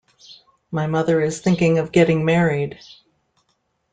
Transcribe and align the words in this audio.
My 0.71 0.87
mother 0.87 1.21
is 1.21 1.41
thinking 1.41 1.77
of 1.77 1.91
getting 1.91 2.25
married. 2.25 2.79